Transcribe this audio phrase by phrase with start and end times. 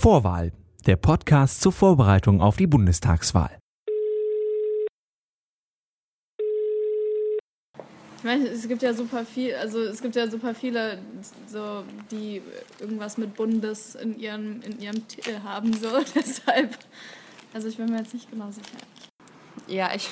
[0.00, 0.52] Vorwahl,
[0.86, 3.58] der Podcast zur Vorbereitung auf die Bundestagswahl.
[8.18, 11.00] Ich meine, es gibt ja super viel, also es gibt ja super viele,
[11.48, 11.82] so,
[12.12, 12.42] die
[12.78, 16.78] irgendwas mit Bundes in ihrem, in ihrem Titel haben, so deshalb.
[17.52, 18.78] Also ich bin mir jetzt nicht genau sicher.
[19.66, 20.08] Ja, ich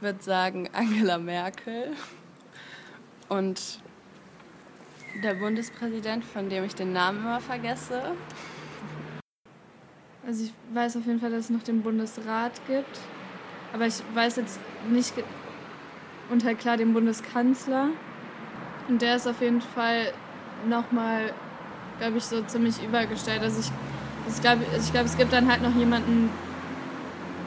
[0.00, 1.92] würde sagen Angela Merkel
[3.28, 3.78] und
[5.22, 8.16] der Bundespräsident, von dem ich den Namen immer vergesse.
[10.26, 13.00] Also ich weiß auf jeden Fall, dass es noch den Bundesrat gibt,
[13.72, 15.14] aber ich weiß jetzt nicht
[16.30, 17.88] und halt klar den Bundeskanzler.
[18.88, 20.12] Und der ist auf jeden Fall
[20.68, 21.32] nochmal,
[21.98, 23.42] glaube ich, so ziemlich übergestellt.
[23.42, 23.72] Also ich,
[24.32, 26.30] ich glaube, ich glaub, es gibt dann halt noch jemanden,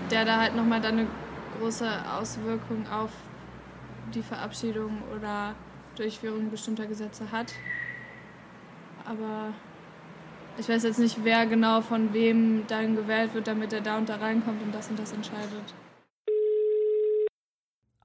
[0.10, 1.08] der da halt nochmal dann eine
[1.60, 1.88] große
[2.18, 3.12] Auswirkung auf
[4.14, 5.56] die Verabschiedung oder
[5.96, 7.54] Durchführung bestimmter Gesetze hat.
[9.06, 9.54] Aber
[10.58, 14.10] ich weiß jetzt nicht, wer genau von wem dann gewählt wird, damit er da und
[14.10, 15.74] da reinkommt und das und das entscheidet.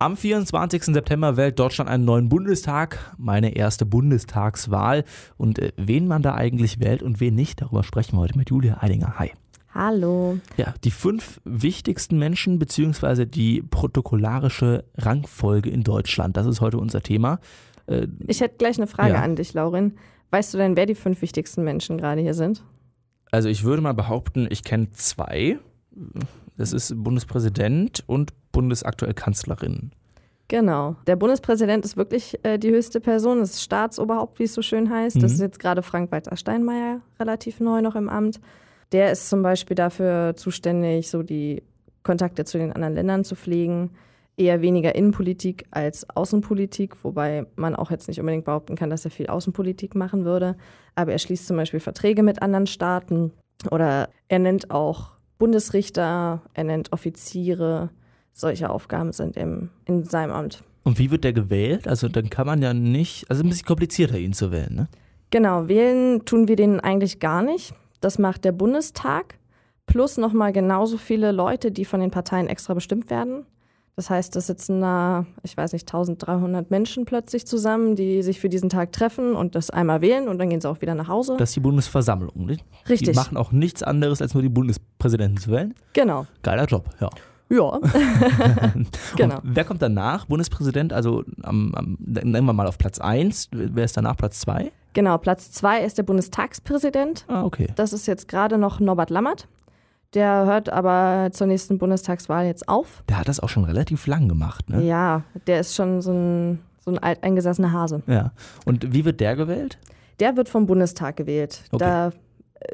[0.00, 0.84] Am 24.
[0.84, 5.05] September wählt Deutschland einen neuen Bundestag, meine erste Bundestagswahl.
[5.36, 8.48] Und äh, wen man da eigentlich wählt und wen nicht, darüber sprechen wir heute mit
[8.48, 9.18] Julia Eidinger.
[9.18, 9.33] Hi.
[9.74, 10.38] Hallo.
[10.56, 17.02] Ja, die fünf wichtigsten Menschen beziehungsweise die protokollarische Rangfolge in Deutschland, das ist heute unser
[17.02, 17.40] Thema.
[17.86, 19.22] Äh, ich hätte gleich eine Frage ja.
[19.22, 19.94] an dich, Laurin.
[20.30, 22.62] Weißt du denn, wer die fünf wichtigsten Menschen gerade hier sind?
[23.30, 25.58] Also ich würde mal behaupten, ich kenne zwei.
[26.56, 29.92] Das ist Bundespräsident und bundesaktuell Kanzlerin.
[30.48, 30.96] Genau.
[31.06, 35.16] Der Bundespräsident ist wirklich äh, die höchste Person, das Staatsoberhaupt, wie es so schön heißt.
[35.16, 35.20] Mhm.
[35.20, 38.40] Das ist jetzt gerade Frank-Walter Steinmeier relativ neu noch im Amt.
[38.92, 41.62] Der ist zum Beispiel dafür zuständig, so die
[42.02, 43.90] Kontakte zu den anderen Ländern zu pflegen.
[44.39, 49.11] Eher weniger Innenpolitik als Außenpolitik, wobei man auch jetzt nicht unbedingt behaupten kann, dass er
[49.11, 50.56] viel Außenpolitik machen würde.
[50.95, 53.33] Aber er schließt zum Beispiel Verträge mit anderen Staaten
[53.70, 57.90] oder er nennt auch Bundesrichter, er nennt Offiziere
[58.33, 60.62] solche Aufgaben sind im, in seinem Amt.
[60.85, 61.89] Und wie wird der gewählt?
[61.89, 64.89] Also dann kann man ja nicht, also ein bisschen komplizierter, ihn zu wählen, ne?
[65.30, 67.74] Genau, wählen tun wir den eigentlich gar nicht.
[68.01, 69.39] Das macht der Bundestag
[69.85, 73.45] plus nochmal genauso viele Leute, die von den Parteien extra bestimmt werden.
[73.98, 78.48] Das heißt, da sitzen da, ich weiß nicht, 1300 Menschen plötzlich zusammen, die sich für
[78.48, 81.35] diesen Tag treffen und das einmal wählen und dann gehen sie auch wieder nach Hause.
[81.36, 82.59] Das ist die Bundesversammlung, ne?
[82.89, 83.09] Richtig.
[83.11, 85.75] Die machen auch nichts anderes, als nur die Bundespräsidenten zu wählen.
[85.95, 86.27] Genau.
[86.45, 87.11] Geiler Job, ja.
[87.48, 87.81] Ja.
[89.17, 89.41] genau.
[89.42, 90.27] wer kommt danach?
[90.27, 93.48] Bundespräsident, also am, am, nennen wir mal auf Platz 1.
[93.51, 94.70] Wer ist danach Platz 2?
[94.92, 97.25] Genau, Platz 2 ist der Bundestagspräsident.
[97.27, 97.67] Ah, okay.
[97.75, 99.48] Das ist jetzt gerade noch Norbert Lammert.
[100.14, 103.02] Der hört aber zur nächsten Bundestagswahl jetzt auf.
[103.08, 104.83] Der hat das auch schon relativ lang gemacht, ne?
[104.83, 108.02] Ja, der ist schon so ein, so ein alteingesessener Hase.
[108.07, 108.33] Ja.
[108.64, 109.79] Und wie wird der gewählt?
[110.20, 111.63] Der wird vom Bundestag gewählt.
[111.70, 111.85] Okay.
[111.85, 112.11] Da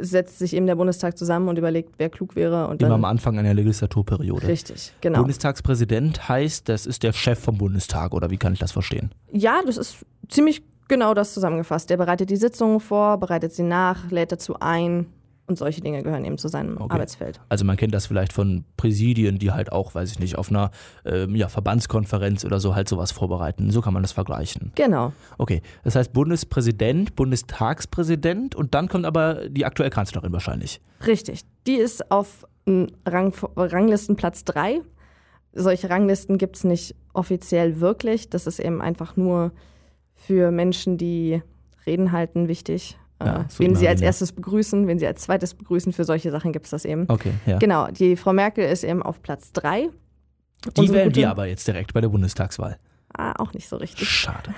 [0.00, 2.68] setzt sich eben der Bundestag zusammen und überlegt, wer klug wäre.
[2.68, 4.46] Und Immer am Anfang einer Legislaturperiode.
[4.46, 5.18] Richtig, genau.
[5.18, 9.10] Bundestagspräsident heißt, das ist der Chef vom Bundestag, oder wie kann ich das verstehen?
[9.32, 11.90] Ja, das ist ziemlich genau das zusammengefasst.
[11.90, 15.06] Der bereitet die Sitzungen vor, bereitet sie nach, lädt dazu ein
[15.46, 16.94] und solche Dinge gehören eben zu seinem okay.
[16.94, 17.40] Arbeitsfeld.
[17.48, 20.70] Also man kennt das vielleicht von Präsidien, die halt auch, weiß ich nicht, auf einer
[21.04, 23.70] ähm, ja, Verbandskonferenz oder so halt sowas vorbereiten.
[23.70, 24.72] So kann man das vergleichen.
[24.74, 25.12] Genau.
[25.36, 30.80] Okay, das heißt Bundespräsident, Bundestagspräsident und dann kommt aber die aktuelle Kanzlerin wahrscheinlich.
[31.06, 31.42] Richtig.
[31.66, 34.80] Die ist auf Rang, Ranglistenplatz 3.
[35.52, 38.30] Solche Ranglisten gibt es nicht offiziell wirklich.
[38.30, 39.52] Das ist eben einfach nur
[40.14, 41.42] für Menschen, die
[41.86, 42.96] Reden halten, wichtig.
[43.22, 46.52] Ja, äh, wen sie als erstes begrüßen, wen sie als zweites begrüßen, für solche Sachen
[46.52, 47.04] gibt es das eben.
[47.08, 47.58] Okay, ja.
[47.58, 49.88] Genau, die Frau Merkel ist eben auf Platz 3.
[50.76, 52.78] Die Unsere wählen wir aber jetzt direkt bei der Bundestagswahl.
[53.16, 54.08] Ah, auch nicht so richtig.
[54.08, 54.54] Schade.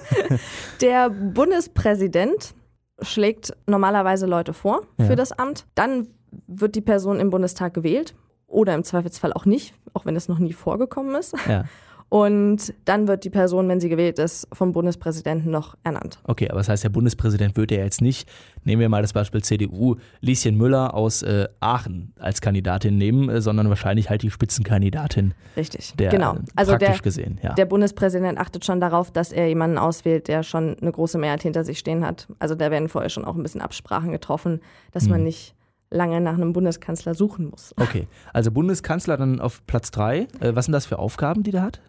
[0.80, 2.54] der Bundespräsident
[3.00, 5.06] schlägt normalerweise Leute vor ja.
[5.06, 5.66] für das Amt.
[5.74, 6.08] Dann
[6.48, 8.14] wird die Person im Bundestag gewählt
[8.46, 11.34] oder im Zweifelsfall auch nicht, auch wenn es noch nie vorgekommen ist.
[11.48, 11.64] Ja.
[12.14, 16.20] Und dann wird die Person, wenn sie gewählt ist, vom Bundespräsidenten noch ernannt.
[16.22, 18.28] Okay, aber das heißt, der Bundespräsident würde ja jetzt nicht,
[18.62, 23.40] nehmen wir mal das Beispiel CDU, Lieschen Müller aus äh, Aachen als Kandidatin nehmen, äh,
[23.40, 25.34] sondern wahrscheinlich halt die Spitzenkandidatin.
[25.56, 26.36] Richtig, der, genau.
[26.54, 27.54] Also praktisch der, gesehen, ja.
[27.54, 31.64] Der Bundespräsident achtet schon darauf, dass er jemanden auswählt, der schon eine große Mehrheit hinter
[31.64, 32.28] sich stehen hat.
[32.38, 34.60] Also da werden vorher schon auch ein bisschen Absprachen getroffen,
[34.92, 35.10] dass hm.
[35.10, 35.56] man nicht
[35.90, 37.74] lange nach einem Bundeskanzler suchen muss.
[37.76, 40.28] Okay, also Bundeskanzler dann auf Platz drei.
[40.38, 41.80] Äh, was sind das für Aufgaben, die der hat?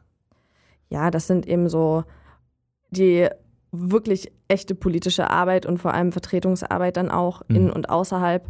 [0.90, 2.04] Ja, das sind eben so
[2.92, 3.28] die
[3.72, 7.56] wirklich echte politische Arbeit und vor allem Vertretungsarbeit dann auch mhm.
[7.56, 8.50] in und außerhalb.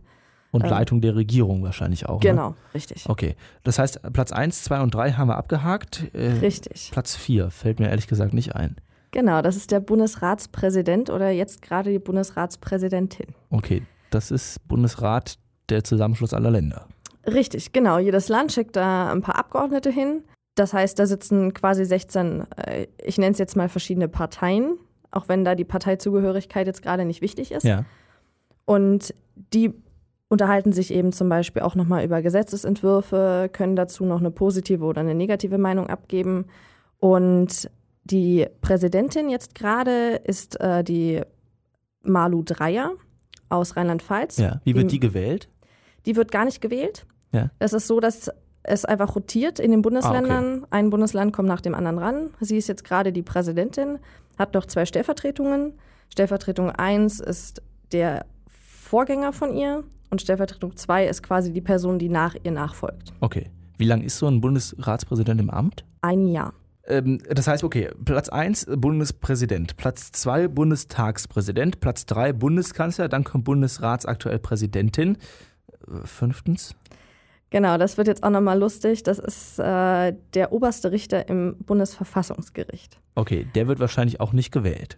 [0.51, 2.19] Und ähm, Leitung der Regierung wahrscheinlich auch.
[2.19, 2.55] Genau, ne?
[2.73, 3.09] richtig.
[3.09, 6.09] Okay, das heißt, Platz 1, 2 und 3 haben wir abgehakt.
[6.13, 6.89] Äh, richtig.
[6.91, 8.75] Platz 4 fällt mir ehrlich gesagt nicht ein.
[9.11, 13.27] Genau, das ist der Bundesratspräsident oder jetzt gerade die Bundesratspräsidentin.
[13.49, 15.37] Okay, das ist Bundesrat
[15.69, 16.87] der Zusammenschluss aller Länder.
[17.25, 17.97] Richtig, genau.
[17.97, 20.23] Jedes Land schickt da ein paar Abgeordnete hin.
[20.55, 24.77] Das heißt, da sitzen quasi 16, äh, ich nenne es jetzt mal verschiedene Parteien,
[25.11, 27.63] auch wenn da die Parteizugehörigkeit jetzt gerade nicht wichtig ist.
[27.63, 27.85] Ja.
[28.65, 29.13] Und
[29.53, 29.73] die
[30.29, 35.01] unterhalten sich eben zum Beispiel auch nochmal über Gesetzesentwürfe, können dazu noch eine positive oder
[35.01, 36.45] eine negative Meinung abgeben.
[36.99, 37.69] Und
[38.05, 41.21] die Präsidentin jetzt gerade ist äh, die
[42.01, 42.93] Malu Dreyer
[43.49, 44.37] aus Rheinland-Pfalz.
[44.37, 44.61] Ja.
[44.63, 45.49] Wie wird die, die gewählt?
[46.05, 47.05] Die wird gar nicht gewählt.
[47.31, 47.49] Ja.
[47.59, 48.31] Es ist so, dass
[48.67, 50.45] es einfach rotiert in den Bundesländern.
[50.45, 50.67] Ah, okay.
[50.71, 52.29] Ein Bundesland kommt nach dem anderen ran.
[52.39, 53.99] Sie ist jetzt gerade die Präsidentin,
[54.37, 55.73] hat noch zwei Stellvertretungen.
[56.09, 62.09] Stellvertretung 1 ist der Vorgänger von ihr und Stellvertretung 2 ist quasi die Person, die
[62.09, 63.13] nach ihr nachfolgt.
[63.19, 63.49] Okay.
[63.77, 65.83] Wie lange ist so ein Bundesratspräsident im Amt?
[66.01, 66.53] Ein Jahr.
[66.87, 73.43] Ähm, das heißt, okay, Platz 1 Bundespräsident, Platz 2 Bundestagspräsident, Platz 3 Bundeskanzler, dann kommt
[73.43, 75.17] Bundesratsaktuell Präsidentin.
[75.87, 76.75] Äh, fünftens?
[77.51, 79.03] Genau, das wird jetzt auch nochmal lustig.
[79.03, 82.99] Das ist äh, der oberste Richter im Bundesverfassungsgericht.
[83.15, 84.97] Okay, der wird wahrscheinlich auch nicht gewählt.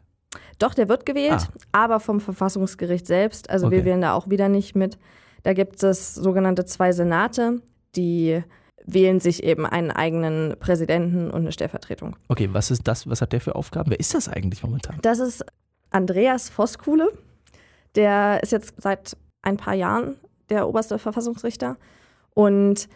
[0.59, 1.83] Doch, der wird gewählt, ah.
[1.83, 3.49] aber vom Verfassungsgericht selbst.
[3.49, 3.77] Also okay.
[3.77, 4.97] wir wählen da auch wieder nicht mit.
[5.43, 7.61] Da gibt es sogenannte zwei Senate,
[7.95, 8.43] die
[8.85, 12.15] wählen sich eben einen eigenen Präsidenten und eine Stellvertretung.
[12.29, 13.07] Okay, was ist das?
[13.07, 13.91] Was hat der für Aufgaben?
[13.91, 14.97] Wer ist das eigentlich momentan?
[15.01, 15.45] Das ist
[15.91, 17.11] Andreas Voskuhle.
[17.95, 20.15] Der ist jetzt seit ein paar Jahren
[20.49, 21.77] der oberste Verfassungsrichter.
[22.37, 22.87] Und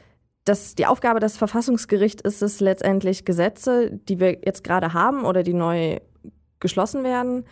[0.45, 5.41] das, die Aufgabe des Verfassungsgerichts ist es letztendlich, Gesetze, die wir jetzt gerade haben oder
[5.41, 5.97] die neu
[6.59, 7.45] geschlossen werden,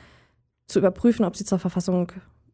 [0.68, 2.12] zu überprüfen, ob sie zur Verfassung,